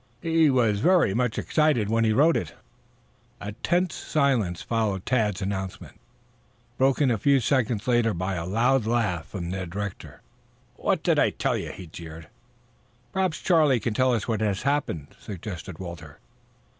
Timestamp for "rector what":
9.75-11.03